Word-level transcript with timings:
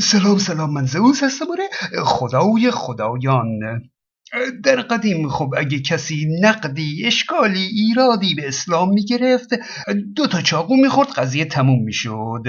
سلام 0.00 0.38
سلام 0.38 0.72
من 0.72 0.86
زئوس 0.86 1.22
هستم. 1.22 1.44
آره 1.50 1.68
خدای 2.04 2.70
خدایان. 2.70 3.48
در 4.64 4.76
قدیم 4.76 5.28
خب 5.28 5.54
اگه 5.56 5.80
کسی 5.80 6.26
نقدی 6.40 7.02
اشکالی 7.06 7.62
ایرادی 7.62 8.34
به 8.34 8.48
اسلام 8.48 8.88
می‌گرفت 8.88 9.48
دو 10.16 10.26
تا 10.26 10.40
چاقو 10.40 10.76
می‌خورد 10.76 11.08
قضیه 11.08 11.44
تموم 11.44 11.84
می‌شد. 11.84 12.42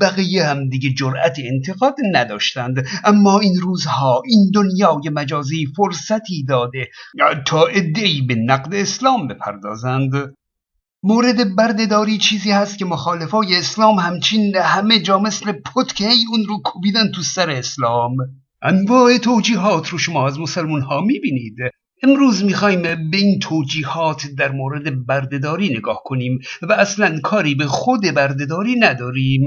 بقیه 0.00 0.46
هم 0.46 0.68
دیگه 0.68 0.90
جرأت 0.90 1.36
انتقاد 1.38 1.94
نداشتند. 2.12 2.86
اما 3.04 3.40
این 3.40 3.56
روزها 3.60 4.22
این 4.26 4.50
دنیای 4.54 5.10
مجازی 5.12 5.66
فرصتی 5.76 6.44
داده 6.44 6.88
تا 7.46 7.66
ادعی 7.66 8.22
به 8.22 8.34
نقد 8.34 8.74
اسلام 8.74 9.28
بپردازند. 9.28 10.10
مورد 11.02 11.56
بردهداری 11.56 12.18
چیزی 12.18 12.50
هست 12.50 12.78
که 12.78 12.84
مخالفای 12.84 13.56
اسلام 13.56 13.98
همچین 13.98 14.56
همه 14.56 15.00
جا 15.00 15.18
مثل 15.18 15.52
پتکه 15.52 16.08
اون 16.30 16.44
رو 16.48 16.58
کوبیدن 16.64 17.10
تو 17.12 17.22
سر 17.22 17.50
اسلام. 17.50 18.16
انواع 18.62 19.18
توجیهات 19.18 19.88
رو 19.88 19.98
شما 19.98 20.26
از 20.26 20.40
مسلمون 20.40 20.82
ها 20.82 21.00
می‌بینید. 21.00 21.56
امروز 22.02 22.44
می‌خوایم 22.44 22.82
به 22.82 23.16
این 23.16 23.38
توجیهات 23.38 24.26
در 24.38 24.52
مورد 24.52 25.06
بردهداری 25.06 25.68
نگاه 25.68 26.02
کنیم 26.04 26.38
و 26.62 26.72
اصلا 26.72 27.20
کاری 27.20 27.54
به 27.54 27.66
خود 27.66 28.00
بردهداری 28.14 28.74
نداریم. 28.78 29.46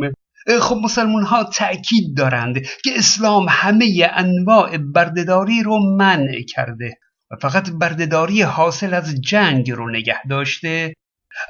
خب 0.59 0.75
مسلمون 0.83 1.23
ها 1.23 1.43
تأکید 1.43 2.17
دارند 2.17 2.61
که 2.83 2.91
اسلام 2.95 3.45
همه 3.49 4.09
انواع 4.13 4.77
بردهداری 4.77 5.63
رو 5.63 5.95
منع 5.97 6.41
کرده 6.41 6.93
و 7.31 7.35
فقط 7.41 7.69
بردهداری 7.71 8.41
حاصل 8.41 8.93
از 8.93 9.21
جنگ 9.21 9.71
رو 9.71 9.89
نگه 9.89 10.27
داشته. 10.29 10.93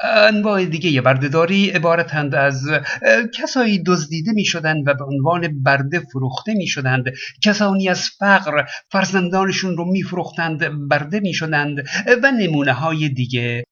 انواع 0.04 0.66
دیگه 0.66 1.02
بردهداری 1.02 1.70
عبارتند 1.70 2.36
از 2.36 2.70
کسایی 3.34 3.84
دزدیده 3.84 4.32
می 4.32 4.46
شدند 4.46 4.88
و 4.88 4.94
به 4.94 5.06
عنوان 5.06 5.64
برده 5.64 6.00
فروخته 6.00 6.54
می 6.54 6.68
شدند 6.68 7.06
کسانی 7.44 7.90
از 7.90 8.10
فقر 8.20 8.64
فرزندانشون 8.92 9.78
رو 9.78 9.92
می 9.92 10.04
فروختند 10.04 10.88
برده 10.88 11.20
می 11.20 11.34
شدند 11.34 11.78
و 12.24 12.32
نمونه 12.32 12.74
های 12.74 13.10
دیگه 13.10 13.64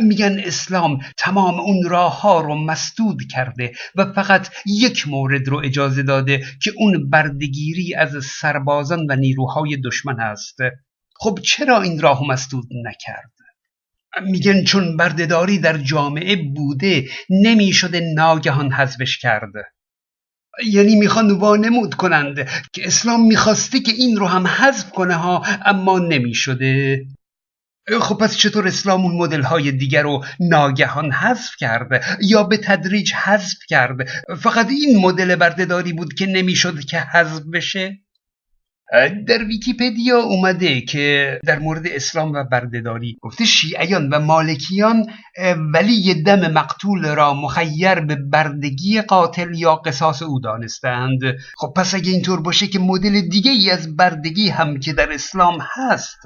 میگن 0.00 0.38
اسلام 0.44 0.98
تمام 1.16 1.60
اون 1.60 1.88
راه 1.88 2.20
ها 2.20 2.40
رو 2.40 2.54
مسدود 2.54 3.22
کرده 3.30 3.72
و 3.94 4.12
فقط 4.12 4.48
یک 4.66 5.08
مورد 5.08 5.48
رو 5.48 5.58
اجازه 5.64 6.02
داده 6.02 6.44
که 6.62 6.72
اون 6.76 7.10
بردگیری 7.10 7.94
از 7.94 8.24
سربازان 8.24 9.06
و 9.10 9.16
نیروهای 9.16 9.76
دشمن 9.84 10.20
است 10.20 10.58
خب 11.20 11.38
چرا 11.44 11.82
این 11.82 12.00
راه 12.00 12.22
مسدود 12.28 12.68
نکرد؟ 12.84 13.37
میگن 14.22 14.64
چون 14.64 14.96
بردهداری 14.96 15.58
در 15.58 15.78
جامعه 15.78 16.36
بوده 16.36 17.08
نمی‌شده 17.30 18.00
ناگهان 18.14 18.72
حذفش 18.72 19.18
کرده. 19.18 19.64
یعنی 20.66 20.96
می‌خوان 20.96 21.30
وانمود 21.30 21.94
کنند 21.94 22.48
که 22.72 22.86
اسلام 22.86 23.26
می‌خواسته 23.26 23.80
که 23.80 23.92
این 23.92 24.16
رو 24.16 24.26
هم 24.26 24.46
حذف 24.46 24.90
کنه 24.90 25.14
ها 25.14 25.44
اما 25.64 25.98
نمی‌شده. 25.98 27.04
خب 28.00 28.18
پس 28.18 28.36
چطور 28.36 28.66
اسلام 28.66 29.02
اون 29.02 29.16
مدل 29.16 29.42
های 29.42 29.72
دیگر 29.72 30.02
رو 30.02 30.24
ناگهان 30.40 31.12
حذف 31.12 31.50
کرد 31.58 32.18
یا 32.22 32.42
به 32.42 32.56
تدریج 32.56 33.12
حذف 33.12 33.58
کرد 33.68 33.96
فقط 34.38 34.70
این 34.70 34.98
مدل 34.98 35.36
بردهداری 35.36 35.92
بود 35.92 36.14
که 36.14 36.26
نمی‌شد 36.26 36.80
که 36.84 37.00
حذف 37.00 37.42
بشه؟ 37.52 37.98
در 39.26 39.44
ویکیپدیا 39.44 40.18
اومده 40.18 40.80
که 40.80 41.38
در 41.46 41.58
مورد 41.58 41.86
اسلام 41.86 42.32
و 42.32 42.44
بردهداری 42.44 43.18
گفته 43.20 43.44
شیعیان 43.44 44.08
و 44.08 44.18
مالکیان 44.20 45.06
ولی 45.74 46.22
دم 46.22 46.52
مقتول 46.52 47.14
را 47.14 47.34
مخیر 47.34 47.94
به 47.94 48.16
بردگی 48.16 49.00
قاتل 49.00 49.54
یا 49.54 49.74
قصاص 49.74 50.22
او 50.22 50.40
دانستند. 50.40 51.20
خب 51.56 51.72
پس 51.76 51.94
اگه 51.94 52.10
اینطور 52.10 52.40
باشه 52.40 52.66
که 52.66 52.78
مدل 52.78 53.20
دیگه 53.20 53.50
ای 53.50 53.70
از 53.70 53.96
بردگی 53.96 54.48
هم 54.48 54.80
که 54.80 54.92
در 54.92 55.12
اسلام 55.12 55.58
هست 55.60 56.18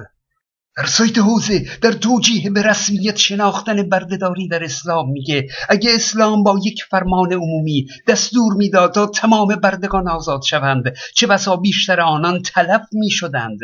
در 0.77 0.87
سایت 0.87 1.19
حوزه 1.19 1.65
در 1.83 1.93
توجیه 1.93 2.51
به 2.51 2.63
رسمیت 2.63 3.17
شناختن 3.17 3.89
بردهداری 3.89 4.49
در 4.49 4.65
اسلام 4.65 5.11
میگه. 5.11 5.47
اگه 5.69 5.91
اسلام 5.95 6.43
با 6.43 6.61
یک 6.65 6.85
فرمان 6.91 7.33
عمومی 7.33 7.87
دستور 8.09 8.55
می‌داد 8.55 8.95
تا 8.95 9.07
تمام 9.07 9.49
بردگان 9.49 10.09
آزاد 10.09 10.43
شوند 10.43 10.85
چه 11.15 11.27
بسا 11.27 11.57
بیشتر 11.57 12.01
آنان 12.01 12.43
تلف 12.43 12.83
می‌شدند؟ 12.93 13.59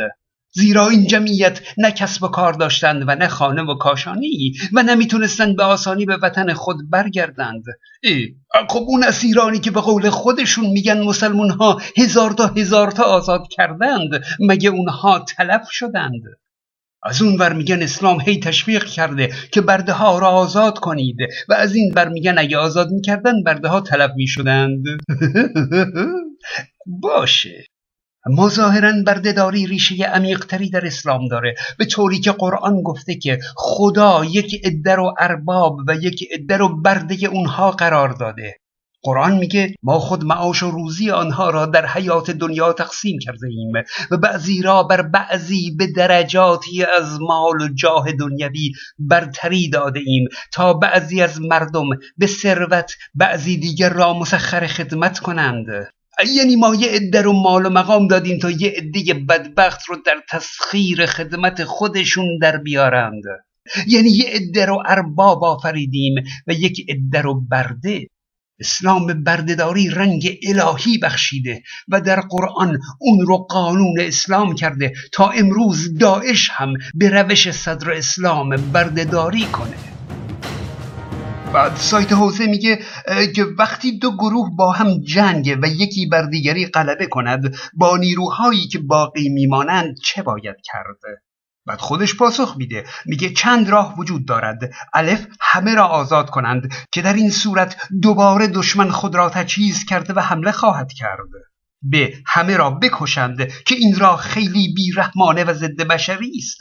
زیرا 0.52 0.88
این 0.88 1.06
جمعیت 1.06 1.60
نه 1.78 1.91
کسب 1.91 2.22
و 2.22 2.28
کار 2.28 2.52
داشتند 2.52 3.04
و 3.06 3.14
نه 3.14 3.28
خانه 3.28 3.62
و 3.62 3.74
کاشانی 3.74 4.52
و 4.72 4.82
نمی‌تونستند 4.82 5.56
به 5.56 5.62
آسانی 5.62 6.04
به 6.04 6.16
وطن 6.16 6.52
خود 6.52 6.76
برگردند. 6.91 7.64
ای 8.02 8.34
خب 8.68 8.84
اون 8.88 9.04
اسیرانی 9.04 9.58
که 9.58 9.70
به 9.70 9.80
قول 9.80 10.10
خودشون 10.10 10.66
میگن 10.66 11.02
مسلمون 11.02 11.50
ها 11.50 11.80
هزار 11.97 12.30
تا 12.30 12.47
هزار 12.47 12.91
تا 12.91 13.02
آزاد 13.02 13.48
کردند 13.50 14.24
مگه 14.41 14.70
اونها 14.70 15.18
تلف 15.18 15.70
شدند؟ 15.70 16.22
از 17.03 17.22
اون 17.22 17.36
ور 17.36 17.53
میگن 17.53 17.82
اسلام 17.82 18.20
هی 18.20 18.41
تشویق 18.41 18.84
کرده 18.84 19.32
که 19.53 19.60
برده 19.60 19.92
ها 19.92 20.19
را 20.19 20.28
آزاد 20.28 20.78
کنید 20.78 21.16
و 21.48 21.54
از 21.54 21.75
این 21.75 21.92
ور 21.97 22.09
میگن 22.09 22.38
اگه 22.38 22.59
آزاد 22.59 22.91
می‌کردن 22.91 23.42
برده 23.42 23.69
ها 23.69 23.81
طلب 23.81 24.12
می‌شدند. 24.16 24.84
باشه. 27.03 27.64
ما 28.31 28.48
ظاهرا 28.48 28.92
بردهداری 29.06 29.66
ریشه 29.66 30.04
عمیقتری 30.04 30.70
در 30.70 30.86
اسلام 30.86 31.28
داره. 31.28 31.54
به 31.78 31.84
طوری 31.84 32.20
که 32.20 32.32
قرآن 32.32 32.82
گفته 32.82 33.15
که 33.15 33.38
خدا 33.56 34.25
یک 34.25 34.60
عده 34.65 34.94
رو 34.94 35.15
ارباب 35.19 35.76
و 35.88 35.94
یک 35.94 36.28
عده 36.32 36.56
رو 36.56 36.82
برده 36.82 37.26
اونها 37.26 37.70
قرار 37.70 38.09
داده. 38.09 38.56
قرآن 39.03 39.38
میگه 39.38 39.75
ما 39.82 39.98
خود 39.98 40.25
معاش 40.25 40.62
و 40.62 40.70
روزی 40.70 41.10
آنها 41.10 41.50
را 41.50 41.66
در 41.66 41.86
حیات 41.86 42.31
دنیا 42.31 42.72
تقسیم 42.72 43.19
کرده 43.19 43.47
ایم 43.48 43.72
و 44.10 44.16
بعضی 44.16 44.62
را 44.62 44.82
بر 44.82 45.03
بعضی 45.03 45.70
به 45.78 45.86
درجاتی 45.86 46.84
از 46.84 47.20
مال 47.20 47.60
و 47.60 47.69
جاه 47.75 48.12
دنیوی 48.12 48.72
برتری 48.98 49.70
داده 49.70 50.00
ایم 50.06 50.28
تا 50.53 50.75
بعضی 50.75 51.22
از 51.22 51.41
مردم 51.41 51.86
به 52.19 52.26
ثروت 52.26 52.92
بعضی 53.14 53.56
دیگر 53.56 53.92
را 53.92 54.14
مسخر 54.14 54.66
خدمت 54.66 55.19
کنند. 55.19 55.66
یعنی 56.36 56.56
ما 56.56 56.75
یه 56.75 56.88
عده 56.88 57.22
رو 57.22 57.32
مال 57.32 57.66
و 57.66 57.70
مقام 57.70 58.06
دادیم 58.06 58.38
تا 58.38 58.50
یه 58.50 58.75
عده 58.76 59.15
بدبخت 59.15 59.80
رو 59.88 59.97
در 60.06 60.22
تسخیر 60.30 61.06
خدمت 61.06 61.65
خودشون 61.65 62.38
در 62.42 62.56
بیارند. 62.56 63.22
یعنی 63.86 64.10
یه 64.10 64.26
عده 64.28 64.66
رو 64.66 64.82
ارباب 64.86 65.44
آفریدیم 65.44 66.15
و 66.47 66.53
یک 66.53 66.86
عده 66.88 67.20
رو 67.20 67.41
برده. 67.41 68.06
اسلام 68.60 69.06
به 69.06 69.14
بردهداری 69.14 69.88
رنگ 69.88 70.38
الهی 70.48 70.98
بخشیده 70.98 71.62
و 71.88 72.00
در 72.00 72.20
قرآن 72.20 72.78
اون 72.98 73.26
رو 73.26 73.36
قانون 73.36 74.00
اسلام 74.00 74.54
کرده 74.54 74.92
تا 75.12 75.28
امروز 75.28 75.98
داعش 75.98 76.50
هم 76.52 76.72
به 76.94 77.10
روش 77.10 77.50
صدر 77.50 77.92
اسلام 77.92 78.56
بردهداری 78.56 79.44
کنه. 79.44 79.76
بعد 81.52 81.76
سایت 81.76 82.12
حوزه 82.12 82.47
میگه 82.47 82.78
که 83.36 83.44
وقتی 83.58 83.98
دو 83.98 84.16
گروه 84.16 84.56
با 84.56 84.72
هم 84.72 85.00
جنگ 85.00 85.58
و 85.62 85.66
یکی 85.66 86.06
بر 86.06 86.22
دیگری 86.22 86.66
غلبه 86.66 87.06
کند 87.06 87.54
با 87.74 87.97
نیروهایی 87.97 88.68
که 88.68 88.78
باقی 88.78 89.28
میمانند 89.28 89.97
چه 90.04 90.22
باید 90.22 90.56
کرده 90.64 91.28
بعد 91.68 91.78
خودش 91.78 92.16
پاسخ 92.16 92.54
میده. 92.56 92.84
میگه 93.06 93.30
چند 93.30 93.68
راه 93.68 93.94
وجود 93.98 94.26
دارد. 94.26 94.58
الف 94.94 95.26
همه 95.40 95.74
را 95.74 95.86
آزاد 95.86 96.30
کنند 96.30 96.74
که 96.92 97.02
در 97.02 97.12
این 97.12 97.30
صورت 97.30 97.76
دوباره 98.02 98.46
دشمن 98.46 98.90
خود 98.90 99.14
را 99.14 99.30
تجهیز 99.30 99.84
کرده 99.84 100.12
و 100.12 100.20
حمله 100.20 100.52
خواهد 100.52 100.92
کرد. 100.92 101.28
ب. 101.92 102.08
همه 102.26 102.56
را 102.56 102.70
بکشند 102.70 103.48
که 103.48 103.74
این 103.74 103.98
راه 103.98 104.20
خیلی 104.20 104.74
بیرحمانه 104.74 105.44
و 105.44 105.54
ضد 105.54 105.82
بشری 105.82 106.32
است. 106.36 106.58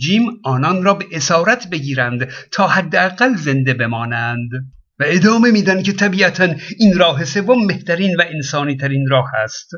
جیم 0.00 0.22
آنان 0.44 0.82
را 0.82 0.94
به 0.94 1.06
اسارت 1.12 1.70
بگیرند 1.70 2.28
تا 2.50 2.68
حداقل 2.68 3.36
زنده 3.36 3.74
بمانند 3.74 4.50
و 4.98 5.04
ادامه 5.06 5.50
میدن 5.50 5.82
که 5.82 5.92
طبیعتا 5.92 6.54
این 6.78 6.98
راه 6.98 7.24
سوم 7.24 7.66
بهترین 7.66 8.16
و 8.16 8.22
انسانی 8.34 8.76
ترین 8.76 9.08
راه 9.08 9.30
است. 9.34 9.70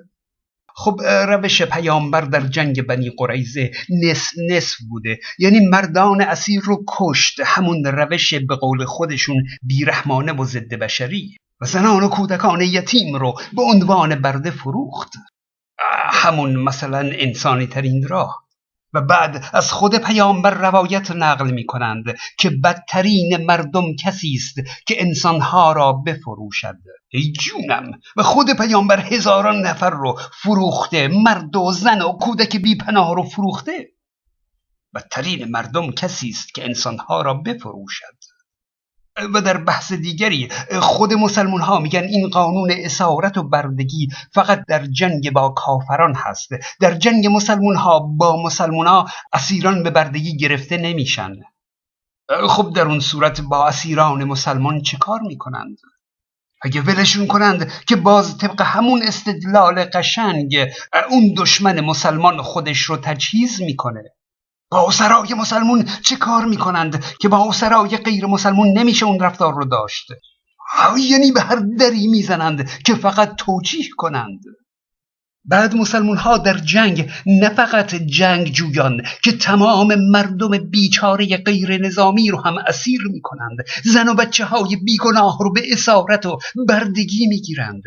خب 0.76 1.00
روش 1.28 1.62
پیامبر 1.62 2.20
در 2.20 2.40
جنگ 2.40 2.82
بنی 2.82 3.10
قریزه 3.18 3.70
نصف 4.02 4.32
نصف 4.50 4.76
بوده. 4.88 5.18
یعنی 5.38 5.60
مردان 5.60 6.20
اسیر 6.20 6.60
رو 6.64 6.84
کشت. 6.88 7.40
همون 7.44 7.84
روش 7.84 8.34
به 8.34 8.56
قول 8.56 8.84
خودشون 8.84 9.44
بیرحمانه 9.62 10.32
و 10.32 10.44
ضد 10.44 10.74
بشری. 10.74 11.36
و 11.60 11.66
زنان 11.66 12.02
و 12.02 12.08
کودکان 12.08 12.60
یتیم 12.60 13.16
رو 13.16 13.34
به 13.56 13.62
عنوان 13.62 14.14
برده 14.14 14.50
فروخت. 14.50 15.12
همون 16.12 16.56
مثلا 16.56 16.98
انسانی 16.98 17.66
ترین 17.66 18.08
راه. 18.08 18.43
و 18.94 19.00
بعد 19.00 19.44
از 19.52 19.72
خود 19.72 19.94
پیامبر 19.94 20.54
روایت 20.54 21.10
نقل 21.10 21.50
می 21.50 21.66
کنند 21.66 22.04
که 22.38 22.50
بدترین 22.50 23.46
مردم 23.46 23.96
کسی 24.04 24.34
است 24.34 24.54
که 24.86 25.02
انسانها 25.02 25.72
را 25.72 25.92
بفروشد. 25.92 26.78
ای 27.12 27.32
جونم 27.32 27.90
و 28.16 28.22
خود 28.22 28.50
پیامبر 28.50 29.00
هزاران 29.00 29.66
نفر 29.66 29.90
رو 29.90 30.18
فروخته 30.42 31.08
مرد 31.08 31.56
و 31.56 31.72
زن 31.72 32.02
و 32.02 32.12
کودک 32.12 32.56
بی 32.56 32.76
پناه 32.76 33.14
رو 33.14 33.22
فروخته؟ 33.22 33.94
بدترین 34.94 35.44
مردم 35.44 35.90
کسی 35.90 36.28
است 36.28 36.54
که 36.54 36.64
انسانها 36.64 37.22
را 37.22 37.34
بفروشد. 37.34 38.13
و 39.34 39.40
در 39.40 39.56
بحث 39.56 39.92
دیگری 39.92 40.48
خود 40.80 41.12
مسلمون 41.12 41.60
ها 41.60 41.78
میگن 41.78 42.02
این 42.02 42.28
قانون 42.28 42.70
اسارت 42.70 43.38
و 43.38 43.42
بردگی 43.42 44.08
فقط 44.32 44.64
در 44.68 44.86
جنگ 44.86 45.32
با 45.32 45.48
کافران 45.48 46.14
هست. 46.14 46.48
در 46.80 46.94
جنگ 46.94 47.26
مسلمون 47.26 47.76
ها 47.76 47.98
با 47.98 48.42
مسلمون 48.42 48.86
ها 48.86 49.06
اسیران 49.32 49.82
به 49.82 49.90
بردگی 49.90 50.36
گرفته 50.36 50.76
نمیشن. 50.76 51.32
خب 52.48 52.72
در 52.76 52.86
اون 52.86 53.00
صورت 53.00 53.40
با 53.40 53.66
اسیران 53.66 54.24
مسلمان 54.24 54.82
چه 54.82 54.96
کار 54.96 55.20
می‌کنند؟ 55.20 55.76
اگه 56.62 56.80
ولشون 56.80 57.26
کنند 57.26 57.72
که 57.86 57.96
باز 57.96 58.38
طبق 58.38 58.62
همون 58.62 59.02
استدلال 59.02 59.84
قشنگ 59.84 60.56
اون 61.10 61.34
دشمن 61.36 61.80
مسلمان 61.80 62.42
خودش 62.42 62.78
رو 62.78 62.96
تجهیز 62.96 63.62
می‌کنه. 63.62 64.02
با 64.70 64.88
اسرای 64.88 65.34
مسلمون 65.34 65.84
چه 66.04 66.16
کار 66.16 66.44
می‌کنند 66.44 67.04
که 67.20 67.28
با 67.28 67.48
اسرای 67.48 67.96
غیر 67.96 68.26
مسلمون 68.26 68.78
نمیشه 68.78 69.06
اون 69.06 69.20
رفتار 69.20 69.54
رو 69.54 69.64
داشت؟ 69.64 70.06
یعنی 70.98 71.32
به 71.32 71.40
هر 71.40 71.56
دری 71.78 72.06
می‌زنند 72.06 72.68
که 72.86 72.94
فقط 72.94 73.36
توجیه 73.36 73.88
کنند. 73.96 74.40
بعد 75.44 75.74
مسلمون 75.74 76.16
ها 76.16 76.38
در 76.38 76.58
جنگ 76.58 77.10
نه 77.26 77.48
فقط 77.48 77.94
جنگ 77.94 78.52
جویان 78.52 79.02
که 79.22 79.32
تمام 79.32 79.94
مردم 79.94 80.70
بیچاره 80.70 81.36
غیر 81.36 81.86
نظامی 81.86 82.30
رو 82.30 82.40
هم 82.40 82.54
اسیر 82.66 83.00
می 83.12 83.20
کنند 83.20 83.58
زن 83.84 84.08
و 84.08 84.14
بچه 84.14 84.44
های 84.44 84.76
بیگناه 84.76 85.38
رو 85.40 85.52
به 85.52 85.62
اسارت 85.72 86.26
و 86.26 86.38
بردگی 86.68 87.26
می 87.26 87.40
گیرند 87.40 87.82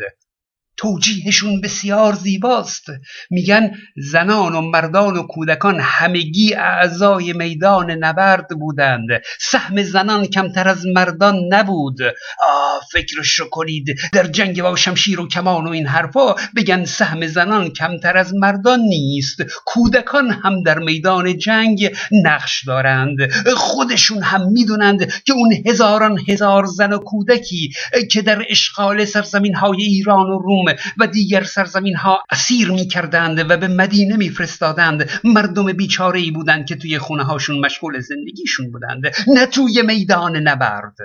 توجیهشون 0.78 1.60
بسیار 1.60 2.14
زیباست. 2.14 2.86
میگن 3.30 3.70
زنان 3.96 4.54
و 4.54 4.60
مردان 4.60 5.16
و 5.16 5.22
کودکان 5.22 5.80
همگی 5.80 6.54
اعضای 6.54 7.32
میدان 7.32 7.90
نبرد 7.90 8.48
بودند. 8.48 9.08
سهم 9.40 9.82
زنان 9.82 10.26
کمتر 10.26 10.68
از 10.68 10.86
مردان 10.86 11.36
نبود. 11.50 12.02
آه 12.48 12.80
فکرش 12.92 13.38
رو 13.38 13.48
کنید. 13.50 13.98
در 14.12 14.26
جنگ 14.26 14.62
با 14.62 14.76
شمشیر 14.76 15.20
و 15.20 15.28
کمان 15.28 15.66
و 15.66 15.70
این 15.70 15.86
حرفا 15.86 16.34
بگن 16.56 16.84
سهم 16.84 17.26
زنان 17.26 17.70
کمتر 17.70 18.16
از 18.16 18.34
مردان 18.34 18.80
نیست. 18.80 19.42
کودکان 19.64 20.30
هم 20.30 20.62
در 20.62 20.78
میدان 20.78 21.38
جنگ 21.38 21.96
نقش 22.24 22.64
دارند. 22.66 23.16
خودشون 23.56 24.22
هم 24.22 24.52
می‌دونند 24.52 25.22
که 25.24 25.32
اون 25.32 25.52
هزاران 25.66 26.18
هزار 26.28 26.64
زن 26.66 26.92
و 26.92 26.98
کودکی 26.98 27.70
که 28.10 28.22
در 28.22 28.44
اشغال 28.50 29.04
سرزمین 29.04 29.54
های 29.54 29.82
ایران 29.82 30.26
و 30.26 30.38
روم 30.38 30.67
و 30.98 31.06
دیگر 31.06 31.44
سرزمین 31.44 31.96
ها 31.96 32.22
اسیر 32.30 32.70
می 32.70 32.88
کردند 32.88 33.50
و 33.50 33.56
به 33.56 33.68
مدینه 33.68 34.16
می 34.16 34.28
فرستادند 34.28 35.10
مردم 35.24 35.72
بیچاره 35.72 36.20
ای 36.20 36.30
بودند 36.30 36.66
که 36.66 36.76
توی 36.76 36.98
خونه 36.98 37.24
هاشون 37.24 37.60
مشغول 37.60 38.00
زندگیشون 38.00 38.70
بودند. 38.70 39.02
نه 39.34 39.46
توی 39.46 39.82
میدان 39.82 40.36
نبرد. 40.36 40.96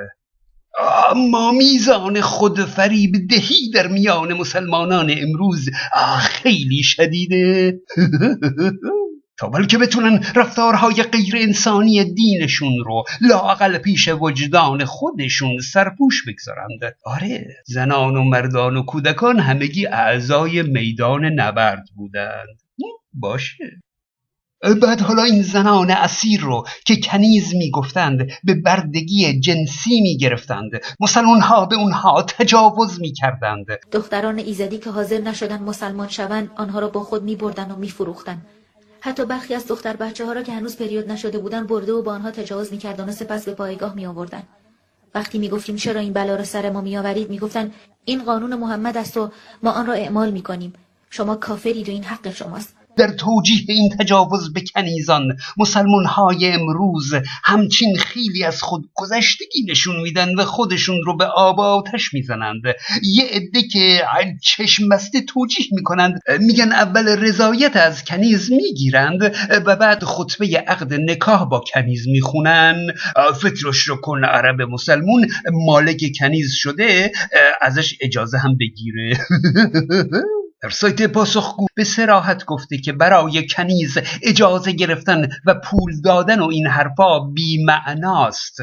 اما 1.09 1.51
میزان 1.51 2.21
خود 2.21 2.59
فریب 2.59 3.11
دهی 3.29 3.69
در 3.73 3.87
میان 3.87 4.33
مسلمانان 4.33 5.13
امروز 5.17 5.69
خیلی 6.19 6.83
شدیده. 6.83 7.79
تا 9.37 9.49
بلکه 9.49 9.77
بتونن 9.77 10.25
رفتارهای 10.35 11.03
غیر 11.03 11.35
انسانی 11.37 12.03
دینشون 12.03 12.73
رو 12.85 13.03
لاقل 13.21 13.77
پیش 13.77 14.07
وجدان 14.07 14.85
خودشون 14.85 15.59
سرپوش 15.59 16.23
بگذارند. 16.27 16.95
آره 17.05 17.47
زنان 17.65 18.15
و 18.15 18.23
مردان 18.23 18.77
و 18.77 18.83
کودکان 18.83 19.39
همگی 19.39 19.85
اعضای 19.85 20.61
میدان 20.61 21.25
نبرد 21.25 21.85
بودند. 21.95 22.61
باشه. 23.13 23.81
بعد 24.81 25.01
حالا 25.01 25.23
این 25.23 25.41
زنان 25.41 25.91
اسیر 25.91 26.41
رو 26.41 26.63
که 26.85 26.95
کنیز 26.95 27.55
می‌گفتند 27.55 28.27
به 28.43 28.53
بردگی 28.53 29.39
جنسی 29.39 30.01
می‌گرفتند. 30.01 30.71
مسلمان 30.99 31.41
ها 31.41 31.65
به 31.65 31.75
اونها 31.75 32.21
تجاوز 32.21 33.01
می‌کردند. 33.01 33.65
دختران 33.91 34.39
ایزدی 34.39 34.77
که 34.77 34.89
حاضر 34.89 35.21
نشدن 35.21 35.59
مسلمان 35.59 36.07
شوند 36.07 36.51
آنها 36.55 36.79
را 36.79 36.87
با 36.87 37.03
خود 37.03 37.23
میبردن 37.23 37.71
و 37.71 37.75
میفروختند 37.75 38.45
حتی 39.05 39.25
برخی 39.25 39.55
از 39.55 39.67
دختر 39.67 39.95
بچه 39.95 40.25
ها 40.25 40.33
را 40.33 40.43
که 40.43 40.51
هنوز 40.51 40.77
پریود 40.77 41.11
نشده 41.11 41.37
بودن 41.37 41.67
برده 41.67 41.93
و 41.93 42.01
با 42.01 42.13
آنها 42.13 42.31
تجاوز 42.31 42.71
می‌کردن 42.71 43.09
و 43.09 43.11
سپس 43.11 43.45
به 43.45 43.53
پایگاه 43.53 43.95
می 43.95 44.05
آوردن. 44.05 44.43
وقتی 45.15 45.37
می‌گفتیم 45.37 45.75
چرا 45.75 45.99
این 45.99 46.13
بلا 46.13 46.35
را 46.35 46.43
سر 46.43 46.69
ما 46.69 46.81
میآورید 46.81 47.29
می‌گفتند 47.29 47.73
این 48.05 48.23
قانون 48.23 48.55
محمد 48.55 48.97
است 48.97 49.17
و 49.17 49.31
ما 49.63 49.71
آن 49.71 49.85
را 49.85 49.93
اعمال 49.93 50.31
می‌کنیم 50.31 50.73
شما 51.09 51.35
کافرید 51.35 51.89
و 51.89 51.91
این 51.91 52.03
حق 52.03 52.31
شماست 52.31 52.75
در 52.97 53.07
توجیه 53.07 53.65
این 53.67 53.89
تجاوز 53.89 54.53
به 54.53 54.61
کنیزان 54.75 55.37
مسلمان 55.57 56.05
های 56.05 56.51
امروز 56.51 57.13
همچین 57.43 57.97
خیلی 57.97 58.43
از 58.43 58.61
خود 58.61 58.89
گذشتگی 58.93 59.63
نشون 59.69 60.01
میدن 60.01 60.35
و 60.35 60.45
خودشون 60.45 61.01
رو 61.05 61.17
به 61.17 61.25
آب 61.25 61.59
آتش 61.59 62.13
می‌زنند. 62.13 62.61
یه 63.03 63.25
عده 63.31 63.61
که 63.61 64.01
چشم 64.41 64.89
بسته 64.89 65.21
توجیه 65.21 65.65
می‌کنند 65.71 66.19
میگن 66.39 66.71
اول 66.71 67.07
رضایت 67.07 67.75
از 67.75 68.03
کنیز 68.03 68.51
می‌گیرند 68.51 69.35
و 69.65 69.75
بعد 69.75 70.03
خطبه 70.03 70.63
عقد 70.67 70.93
نکاح 70.93 71.45
با 71.49 71.63
کنیز 71.73 72.07
می‌خونن. 72.07 72.87
فکرش 73.41 73.77
رو 73.77 73.95
کن 73.95 74.25
عرب 74.25 74.61
مسلمون 74.61 75.27
مالک 75.53 76.03
کنیز 76.19 76.51
شده 76.53 77.11
ازش 77.61 77.97
اجازه 78.01 78.37
هم 78.37 78.57
بگیره. 78.57 79.17
در 80.63 80.69
سایت 80.69 81.01
پاسخگو 81.01 81.67
به 81.75 81.83
سراحت 81.83 82.45
گفته 82.45 82.77
که 82.77 82.93
برای 82.93 83.47
کنیز 83.47 83.97
اجازه 84.21 84.71
گرفتن 84.71 85.29
و 85.45 85.55
پول 85.63 86.01
دادن 86.01 86.39
و 86.39 86.47
این 86.47 86.67
حرفا 86.67 87.19
بیمعناست 87.19 88.59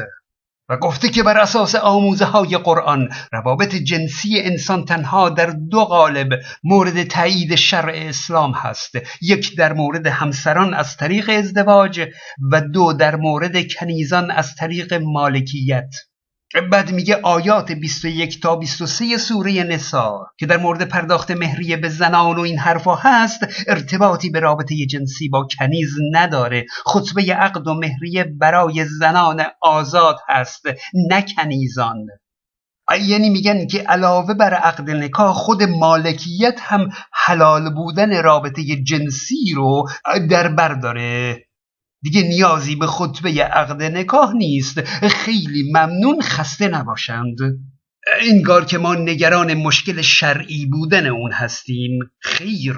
و 0.69 0.77
گفته 0.77 1.09
که 1.09 1.23
بر 1.23 1.37
اساس 1.37 1.75
آموزه 1.75 2.25
های 2.25 2.57
قرآن 2.57 3.09
روابط 3.31 3.75
جنسی 3.75 4.39
انسان 4.39 4.85
تنها 4.85 5.29
در 5.29 5.45
دو 5.45 5.85
قالب 5.85 6.29
مورد 6.63 7.03
تایید 7.03 7.55
شرع 7.55 7.93
اسلام 7.95 8.51
هست. 8.51 8.91
یک 9.21 9.57
در 9.57 9.73
مورد 9.73 10.07
همسران 10.07 10.73
از 10.73 10.97
طریق 10.97 11.29
ازدواج 11.29 12.07
و 12.51 12.61
دو 12.61 12.93
در 12.93 13.15
مورد 13.15 13.73
کنیزان 13.79 14.31
از 14.31 14.55
طریق 14.55 14.93
مالکیت. 14.93 15.89
بعد 16.59 16.91
میگه 16.91 17.19
آیات 17.23 17.71
21 17.71 18.41
تا 18.41 18.55
23 18.55 19.17
سوره 19.17 19.63
نسا 19.63 20.27
که 20.39 20.45
در 20.45 20.57
مورد 20.57 20.87
پرداخت 20.87 21.31
مهریه 21.31 21.77
به 21.77 21.89
زنان 21.89 22.35
و 22.35 22.39
این 22.39 22.59
حرفا 22.59 22.95
هست 22.95 23.39
ارتباطی 23.67 24.29
به 24.29 24.39
رابطه 24.39 24.75
جنسی 24.85 25.29
با 25.29 25.47
کنیز 25.59 25.95
نداره. 26.11 26.65
خطبه 26.85 27.33
عقد 27.33 27.67
و 27.67 27.73
مهریه 27.73 28.23
برای 28.23 28.85
زنان 28.85 29.43
آزاد 29.61 30.17
هست 30.29 30.61
نه 31.09 31.25
کنیزان. 31.37 32.05
یعنی 33.07 33.29
میگن 33.29 33.67
که 33.67 33.79
علاوه 33.79 34.33
بر 34.33 34.53
عقد 34.53 34.89
نکاح 34.89 35.33
خود 35.33 35.63
مالکیت 35.63 36.59
هم 36.59 36.89
حلال 37.13 37.73
بودن 37.73 38.23
رابطه 38.23 38.63
جنسی 38.83 39.53
رو 39.55 39.87
در 40.29 40.47
بر 40.47 40.73
داره. 40.73 41.45
دیگه 42.03 42.21
نیازی 42.21 42.75
به 42.75 42.87
خطبه 42.87 43.43
عقد 43.43 43.83
نکاح 43.83 44.33
نیست. 44.33 44.81
خیلی 45.07 45.71
ممنون 45.71 46.21
خسته 46.21 46.67
نباشند. 46.67 47.37
انگار 48.21 48.65
که 48.65 48.77
ما 48.77 48.95
نگران 48.95 49.53
مشکل 49.53 50.01
شرعی 50.01 50.65
بودن 50.65 51.07
اون 51.07 51.31
هستیم. 51.31 51.99
خیر. 52.19 52.75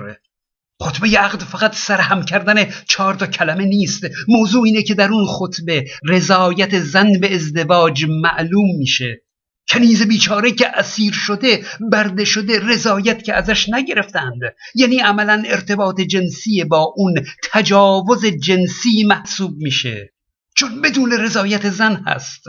خطبه 0.82 1.18
عقد 1.18 1.40
فقط 1.40 1.76
سرهم 1.76 2.26
کردن 2.26 2.66
چهار 2.88 3.14
تا 3.14 3.28
کلمه 3.28 3.66
نیست. 3.66 4.08
موضوع 4.28 4.64
اینه 4.66 4.84
که 4.84 4.94
در 4.94 5.10
اون 5.12 5.26
خطبه 5.26 5.86
رضایت 6.04 6.80
زن 6.80 7.20
به 7.20 7.36
ازدواج 7.36 8.06
معلوم 8.10 8.78
میشه. 8.78 9.22
کنیز 9.70 10.02
بیچاره 10.08 10.52
که 10.52 10.68
اسیر 10.68 11.14
شده 11.14 11.66
برده 11.92 12.26
شده 12.26 12.60
رضایت 12.60 13.24
که 13.24 13.34
ازش 13.34 13.70
نگرفتند. 13.70 14.40
یعنی 14.76 15.00
عملا 15.00 15.44
ارتباط 15.46 16.02
جنسی 16.02 16.64
با 16.64 16.94
اون 16.96 17.14
تجاوز 17.52 18.26
جنسی 18.26 19.04
محسوب 19.04 19.58
میشه. 19.58 20.14
چون 20.56 20.82
بدون 20.82 21.12
رضایت 21.12 21.70
زن 21.70 22.04
هست. 22.08 22.44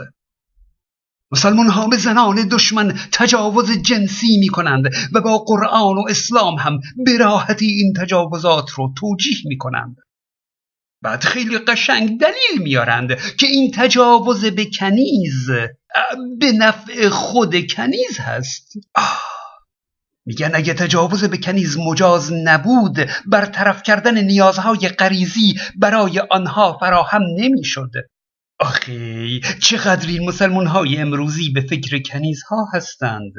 مسلمان 1.31 1.67
ها 1.67 1.87
به 1.87 1.97
زنان 1.97 2.47
دشمن 2.47 2.99
تجاوز 3.11 3.71
جنسی 3.71 4.37
می 4.39 4.47
کنند 4.47 4.85
و 5.13 5.21
با 5.21 5.37
قرآن 5.37 5.97
و 5.97 6.03
اسلام 6.09 6.55
هم 6.55 6.79
براحتی 7.07 7.65
این 7.65 7.93
تجاوزات 7.93 8.69
رو 8.69 8.93
توجیه 8.97 9.37
می 9.45 9.57
کنند 9.57 9.95
بعد 11.05 11.23
خیلی 11.23 11.57
قشنگ 11.57 12.19
دلیل 12.19 12.63
میارند 12.63 13.15
که 13.37 13.47
این 13.47 13.71
تجاوز 13.71 14.45
به 14.45 14.65
کنیز 14.65 15.49
به 16.39 16.51
نفع 16.51 17.09
خود 17.09 17.71
کنیز 17.71 18.19
هست. 18.19 18.73
میگن 20.25 20.51
اگه 20.53 20.73
تجاوز 20.73 21.23
به 21.23 21.37
کنیز 21.37 21.77
مجاز 21.77 22.33
نبود 22.33 22.97
برطرف 23.25 23.83
کردن 23.83 24.23
نیازهای 24.23 24.89
غریزی 24.89 25.53
برای 25.75 26.19
آنها 26.19 26.77
فراهم 26.77 27.21
نمی‌شد. 27.37 27.91
آخی 28.59 29.41
چقدر 29.61 30.07
این 30.07 30.27
مسلمان 30.29 30.67
های 30.67 30.97
امروزی 30.97 31.49
به 31.49 31.61
فکر 31.61 32.01
کنیزها 32.01 32.67
هستند؟ 32.73 33.33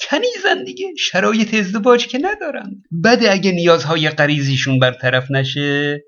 کنیزن 0.00 0.64
دیگه 0.64 0.86
شرایط 0.98 1.54
ازدواج 1.54 2.06
که 2.06 2.18
ندارند. 2.22 2.82
بده 3.04 3.32
اگه 3.32 3.52
نیازهای 3.52 4.10
غریزیشون 4.10 4.78
برطرف 4.78 5.30
نشه. 5.30 6.00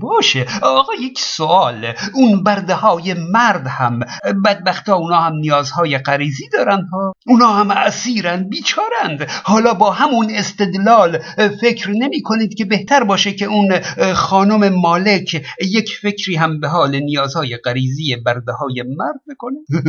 باشه. 0.00 0.46
آقا 0.62 0.94
یک 0.94 1.18
سوال. 1.18 1.92
اون 2.14 2.42
برده 2.42 2.74
های 2.74 3.14
مرد 3.14 3.66
هم 3.66 4.00
بدبخت 4.44 4.88
اونا 4.88 5.20
هم 5.20 5.34
نیازهای 5.34 5.98
غریزی 5.98 6.48
دارن 6.48 6.88
ها؟ 6.92 7.12
اونا 7.26 7.52
هم 7.52 7.70
اسیرن 7.70 8.48
بیچارند. 8.48 9.30
حالا 9.44 9.74
با 9.74 9.90
همون 9.90 10.30
استدلال 10.30 11.18
فکر 11.60 11.90
نمی 11.90 12.22
کنید 12.22 12.54
که 12.54 12.64
بهتر 12.64 13.04
باشه 13.04 13.32
که 13.32 13.44
اون 13.44 13.80
خانم 14.14 14.68
مالک 14.68 15.42
یک 15.62 15.98
فکری 16.02 16.36
هم 16.36 16.60
به 16.60 16.68
حال 16.68 17.00
نیازهای 17.00 17.56
غریزی 17.56 18.16
برده 18.16 18.52
های 18.52 18.84
مرد 18.96 19.20
بکنه؟ 19.30 19.58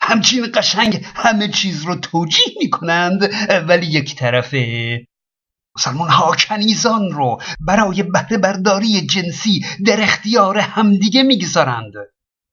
همچین 0.00 0.46
قشنگ 0.54 1.04
همه 1.14 1.48
چیز 1.48 1.82
رو 1.82 1.94
توجیه 1.94 2.54
می 2.60 2.70
کنند 2.70 3.30
ولی 3.68 3.86
یک 3.86 4.16
طرفه 4.16 4.58
مسلمان 5.78 6.08
ها 6.10 6.34
کنیزان 6.48 7.12
رو 7.12 7.40
برای 7.60 8.02
بهره 8.02 8.38
برداری 8.38 9.06
جنسی 9.06 9.66
در 9.86 10.02
اختیار 10.02 10.58
همدیگه 10.58 11.22
می‌گذارند 11.22 11.92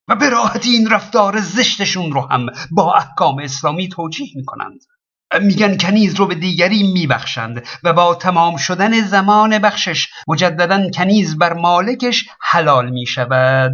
و 0.08 0.16
به 0.16 0.30
راحتی 0.30 0.70
این 0.70 0.90
رفتار 0.90 1.42
زشتشون 1.42 2.12
رو 2.12 2.22
هم 2.22 2.46
با 2.72 2.94
احکام 2.96 3.40
اسلامی 3.40 3.90
توجیه 3.90 4.28
می‌کنند. 4.36 4.80
میگن 5.42 5.78
کنیز 5.78 6.16
رو 6.16 6.26
به 6.26 6.36
دیگری 6.36 6.84
میبخشند 6.94 7.66
و 7.84 7.94
با 7.94 8.16
تمام 8.16 8.58
شدن 8.58 9.02
زمان 9.02 9.60
بخشش 9.60 10.08
مجددا 10.28 10.90
کنیز 10.90 11.38
بر 11.38 11.54
مالکش 11.54 12.26
حلال 12.42 12.90
می‌شود. 12.90 13.72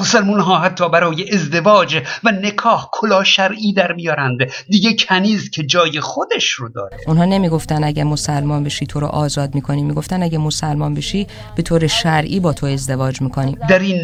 مسلمون 0.00 0.40
ها 0.40 0.58
حتی 0.58 0.88
برای 0.88 1.34
ازدواج 1.34 2.02
و 2.24 2.30
نکاح 2.30 2.88
کلا 2.92 3.24
شرعی 3.24 3.72
در 3.72 3.92
میارند. 3.92 4.38
دیگه 4.68 4.96
کنیز 4.98 5.50
که 5.50 5.62
جای 5.62 6.00
خودش 6.00 6.50
رو 6.50 6.68
داره. 6.68 6.96
اونها 7.06 7.24
نمی‌گفتن 7.24 7.84
اگه 7.84 8.04
مسلمان 8.04 8.64
بشی 8.64 8.86
تو 8.86 9.00
رو 9.00 9.06
آزاد 9.06 9.54
می‌کنیم 9.54 9.86
می‌گفتن 9.86 10.22
اگه 10.22 10.38
مسلمان 10.38 10.94
بشی 10.94 11.26
به 11.56 11.62
طور 11.62 11.86
شرعی 11.86 12.40
با 12.40 12.52
تو 12.52 12.66
ازدواج 12.66 13.20
می‌کنیم 13.22 13.58
در 13.68 13.78
این 13.78 14.02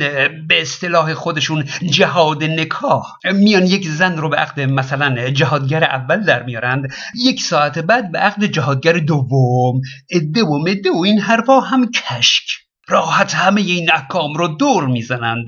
به 0.48 0.60
اصطلاح 0.60 1.14
خودشون 1.14 1.64
جهاد 1.90 2.44
نکاح. 2.44 3.02
میان 3.34 3.66
یک 3.66 3.88
زن 3.88 4.16
رو 4.16 4.28
به 4.28 4.36
عقد 4.36 4.60
مثلا 4.60 5.30
جهادگر 5.30 5.84
اول 5.84 6.24
در 6.24 6.42
میارند. 6.42 6.92
یک 7.18 7.42
ساعت 7.42 7.78
بعد 7.78 8.12
به 8.12 8.18
عقد 8.18 8.44
جهادگر 8.44 8.92
دوم. 8.92 9.80
اده 10.10 10.44
و 10.44 10.58
مده 10.58 10.90
و 10.90 11.02
این 11.04 11.20
حرفا 11.20 11.60
هم 11.60 11.90
کشک. 11.90 12.44
راحت 12.90 13.34
همه 13.34 13.60
این 13.60 13.92
احکام 13.92 14.34
رو 14.34 14.48
دور 14.48 14.86
می‌زنند. 14.86 15.46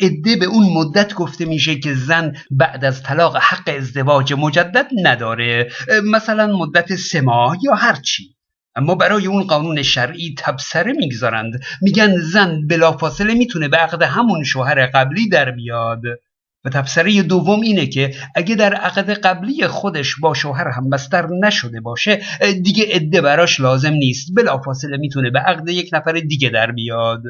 عده 0.00 0.36
به 0.36 0.46
اون 0.46 0.72
مدت 0.72 1.14
گفته 1.14 1.44
میشه 1.44 1.78
که 1.78 1.94
زن 1.94 2.32
بعد 2.50 2.84
از 2.84 3.02
طلاق 3.02 3.36
حق 3.36 3.74
ازدواج 3.76 4.32
مجدد 4.32 4.86
نداره. 5.02 5.70
مثلا 6.04 6.56
مدت 6.56 6.96
سه 6.96 7.20
ماه 7.20 7.56
یا 7.62 7.74
هرچی 7.74 8.36
اما 8.76 8.94
برای 8.94 9.26
اون 9.26 9.42
قانون 9.42 9.82
شرعی 9.82 10.34
تبصره 10.38 10.92
می‌گذارند. 10.92 11.52
میگن 11.82 12.16
زن 12.16 12.66
بلافاصله 12.66 13.34
می‌تونه 13.34 13.68
به 13.68 13.76
عقد 13.76 14.02
همون 14.02 14.44
شوهر 14.44 14.86
قبلی 14.86 15.28
در 15.28 15.50
بیاد. 15.50 16.02
و 16.66 16.70
تفسیری 16.70 17.22
دوم 17.22 17.60
اینه 17.60 17.86
که 17.86 18.14
اگه 18.34 18.54
در 18.54 18.74
عقد 18.74 19.10
قبلی 19.10 19.66
خودش 19.66 20.16
با 20.20 20.34
شوهر 20.34 20.68
هم 20.68 20.90
بستر 20.90 21.26
نشده 21.42 21.80
باشه 21.80 22.20
دیگه 22.62 22.84
عده 22.90 23.20
براش 23.20 23.60
لازم 23.60 23.92
نیست. 23.92 24.34
بلافاصله 24.36 24.96
می‌تونه 24.96 25.30
به 25.30 25.38
عقد 25.38 25.68
یک 25.68 25.90
نفر 25.92 26.12
دیگه 26.12 26.48
در 26.48 26.72
بیاد. 26.72 27.22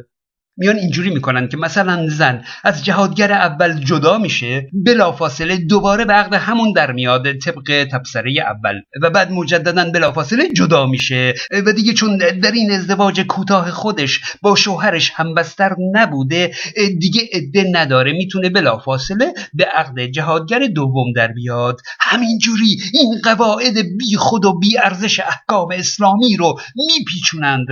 میان 0.57 0.77
اینجوری 0.77 1.11
می‌کنن 1.11 1.49
که 1.49 1.57
مثلا 1.57 2.09
زن 2.09 2.45
از 2.65 2.85
جهادگر 2.85 3.33
اول 3.33 3.81
جدا 3.81 4.19
میشه 4.19 4.71
بلافاصله 4.73 5.57
دوباره 5.57 6.05
به 6.05 6.13
عقد 6.13 6.35
همون 6.35 6.73
در 6.73 6.93
میاد 6.93 7.33
طبق 7.33 7.87
تبصره 7.93 8.33
اول. 8.47 8.81
و 9.03 9.11
بعد 9.11 9.33
مجددا 9.33 9.91
بلافاصله 9.91 10.49
جدا 10.49 10.87
میشه. 10.87 11.35
و 11.67 11.73
دیگه 11.73 11.93
چون 11.93 12.17
در 12.17 12.53
این 12.53 12.71
ازدواج 12.71 13.21
کوتاه 13.21 13.71
خودش 13.71 14.21
با 14.43 14.57
شوهرش 14.57 15.13
همبستر 15.15 15.77
نبوده 15.93 16.55
دیگه 16.99 17.23
عده 17.33 17.71
نداره. 17.73 18.13
می‌تونه 18.13 18.51
بلافاصله 18.51 19.33
به 19.55 19.65
عقد 19.65 20.01
جهادگر 20.01 20.59
دوم 20.59 21.13
در 21.17 21.29
بیاد. 21.29 21.81
همینجوری 22.01 22.77
این 22.95 23.21
قواعد 23.25 23.75
بی 23.99 24.17
خود 24.17 24.45
و 24.45 24.59
بی 24.59 24.79
ارزش 24.79 25.21
احکام 25.21 25.69
اسلامی 25.73 26.37
رو 26.37 26.59
میپیچونند. 26.77 27.67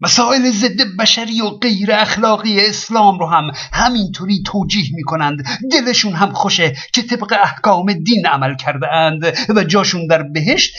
مسائل 0.00 0.50
ضد 0.50 0.96
بشری 0.98 1.40
و 1.40 1.50
غیر 1.50 1.92
اخلاقی 1.92 2.66
اسلام 2.66 3.18
رو 3.18 3.26
هم 3.26 3.50
همینطوری 3.72 4.42
توجیه 4.46 4.90
می‌کنند. 4.94 5.38
دلشون 5.72 6.12
هم 6.12 6.32
خوشه 6.32 6.76
که 6.94 7.02
طبق 7.02 7.34
احکام 7.42 7.92
دین 7.92 8.26
عمل 8.26 8.56
کرده 8.56 8.94
اند 8.94 9.36
و 9.56 9.64
جاشون 9.64 10.06
در 10.06 10.22
بهشت 10.22 10.76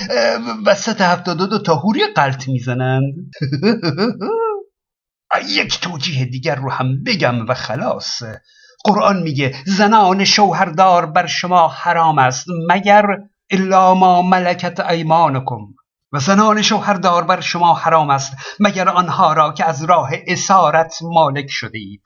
وسط 0.66 1.02
هفتاد 1.02 1.38
دو 1.38 1.60
تا 1.60 1.76
حوری 1.76 2.02
قلط 2.16 2.48
می‌زنند. 2.48 3.14
یک 5.50 5.80
توجیه 5.80 6.26
دیگر 6.26 6.56
رو 6.56 6.72
هم 6.72 7.04
بگم 7.04 7.48
و 7.48 7.54
خلاص. 7.54 8.22
قرآن 8.84 9.22
میگه 9.24 9.56
زنان 9.66 10.24
شوهردار 10.24 11.06
بر 11.06 11.26
شما 11.26 11.68
حرام 11.68 12.18
است 12.20 12.46
مگر 12.70 13.06
الا 13.52 13.94
ما 13.94 14.22
ملکت 14.22 14.80
ایمانکم. 14.80 15.79
و 16.14 16.20
زنان 16.20 16.62
شوهردار 16.62 17.24
بر 17.24 17.42
شما 17.42 17.74
حرام 17.74 18.10
است 18.10 18.32
مگر 18.60 18.90
آنها 18.90 19.34
را 19.34 19.54
که 19.54 19.66
از 19.66 19.84
راه 19.84 20.10
اسارت 20.28 20.94
مالک 21.02 21.48
شده 21.50 21.78
اید 21.78 22.04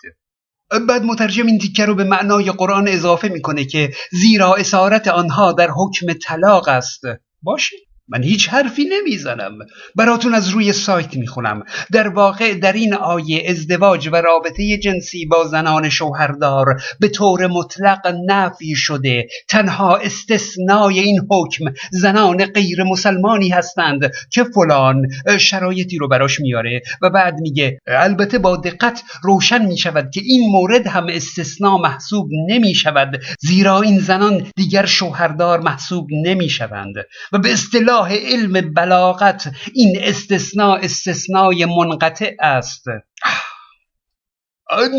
بعد 0.88 1.04
مترجم 1.04 1.46
این 1.46 1.60
تیکه 1.60 1.86
رو 1.86 1.96
به 1.96 2.04
معنای 2.04 2.52
قرآن 2.52 2.88
اضافه 2.88 3.28
می‌کنه 3.28 3.66
که 3.66 3.94
زیرا 4.12 4.56
اسارت 4.56 5.08
آنها 5.08 5.52
در 5.52 5.70
حکم 5.72 6.14
طلاق 6.14 6.68
است. 6.68 7.02
باشه 7.42 7.76
من 8.08 8.24
هیچ 8.24 8.50
حرفی 8.50 8.86
نمی‌زنم. 8.86 9.52
براتون 9.96 10.34
از 10.34 10.50
روی 10.50 10.74
سایت 10.74 11.18
می‌خونم. 11.18 11.64
در 11.92 12.08
واقع 12.08 12.54
در 12.54 12.74
این 12.74 12.94
آیه 12.94 13.44
ازدواج 13.50 14.10
و 14.14 14.16
رابطه 14.16 14.78
جنسی 14.78 15.26
با 15.26 15.48
زنان 15.48 15.90
شوهردار 15.90 16.66
به 17.00 17.08
طور 17.08 17.48
مطلق 17.48 18.16
نفی 18.26 18.76
شده. 18.76 19.28
تنها 19.50 19.98
استثنای 19.98 21.00
این 21.00 21.22
حکم 21.32 21.66
زنان 21.92 22.46
غیر 22.46 22.84
مسلمانی 22.84 23.50
هستند 23.50 24.12
که 24.32 24.44
فلان 24.44 25.08
شرایطی 25.40 25.98
رو 25.98 26.08
براش 26.08 26.40
میاره 26.40 26.82
و 27.02 27.10
بعد 27.10 27.40
میگه 27.40 27.80
البته 27.88 28.40
با 28.40 28.58
دقت 28.58 29.04
روشن 29.24 29.66
می‌شود 29.66 30.10
که 30.14 30.22
این 30.24 30.52
مورد 30.52 30.88
هم 30.88 31.08
استثنا 31.10 31.78
محسوب 31.78 32.30
نمی‌شود 32.50 33.22
زیرا 33.40 33.82
این 33.82 34.00
زنان 34.00 34.48
دیگر 34.56 34.86
شوهردار 34.86 35.60
محسوب 35.60 36.08
نمی‌شوند. 36.26 36.94
و 37.32 37.38
به 37.38 37.54
اصطلاح 37.54 37.93
اصطلاح 37.94 38.14
علم 38.14 38.74
بلاغت 38.74 39.52
این 39.74 39.98
استثناء 40.02 40.80
استثنای 40.80 41.66
منقطع 41.66 42.32
است. 42.40 42.86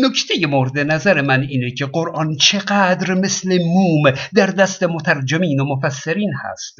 نکته 0.01 0.47
مورد 0.47 0.79
نظر 0.79 1.21
من 1.21 1.41
اینه 1.41 1.71
که 1.71 1.85
قرآن 1.85 2.35
چقدر 2.35 3.13
مثل 3.13 3.59
موم 3.63 4.13
در 4.35 4.47
دست 4.47 4.83
مترجمین 4.83 5.59
و 5.59 5.65
مفسرین 5.75 6.33
هست. 6.43 6.77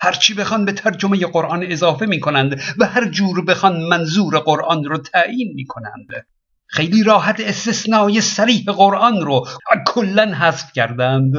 هرچی 0.00 0.34
بخوان 0.34 0.64
به 0.64 0.72
ترجمه 0.72 1.26
قرآن 1.26 1.62
اضافه 1.62 2.06
می 2.06 2.20
کنند 2.20 2.60
و 2.78 2.86
هر 2.86 3.08
جور 3.08 3.44
بخوان 3.44 3.82
منظور 3.82 4.38
قرآن 4.38 4.84
رو 4.84 4.98
تعیین 4.98 5.52
می 5.54 5.64
کنند 5.66 6.26
خیلی 6.66 7.02
راحت 7.02 7.40
استثنای 7.40 8.20
سریح 8.20 8.64
قرآن 8.64 9.20
رو 9.20 9.48
کلا 9.86 10.34
حذف 10.34 10.72
کردند. 10.72 11.32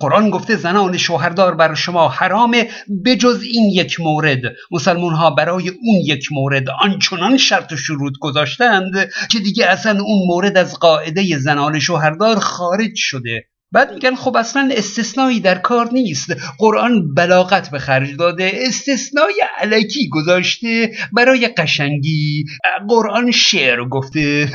قرآن 0.00 0.30
گفته 0.30 0.56
زنان 0.56 0.96
شوهردار 0.96 1.54
بر 1.54 1.74
شما 1.74 2.08
حرامه 2.08 2.68
بجز 3.04 3.42
این 3.42 3.70
یک 3.70 4.00
مورد. 4.00 4.42
مسلمون 4.70 5.14
ها 5.14 5.30
برای 5.30 5.68
اون 5.68 6.00
یک 6.04 6.28
مورد 6.32 6.68
آنچنان 6.68 7.36
شرط 7.36 7.72
و 7.72 7.76
شروط 7.76 8.12
گذاشتند 8.20 8.92
که 9.30 9.38
دیگه 9.38 9.66
اصلا 9.66 10.02
اون 10.02 10.26
مورد 10.26 10.56
از 10.56 10.78
قاعده 10.78 11.38
زنان 11.38 11.78
شوهردار 11.78 12.38
خارج 12.38 12.92
شده. 12.94 13.48
بعد 13.72 13.94
میگن 13.94 14.14
خب 14.14 14.36
اصلا 14.36 14.70
استثنایی 14.72 15.40
در 15.40 15.58
کار 15.58 15.92
نیست. 15.92 16.36
قرآن 16.58 17.14
بلاغت 17.14 17.70
به 17.70 17.78
خرج 17.78 18.16
داده 18.16 18.50
استثنای 18.54 19.42
علکی 19.58 20.08
گذاشته 20.08 20.92
برای 21.12 21.48
قشنگی. 21.48 22.44
قرآن 22.88 23.30
شعر 23.30 23.84
گفته. 23.84 24.48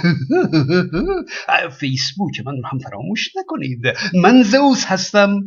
فیسبوک 1.80 2.40
من 2.46 2.54
هم 2.72 2.80
فراموش 2.80 3.30
نکنید. 3.36 3.80
من 4.14 4.44
زوس 4.44 4.86
هستم. 4.86 5.40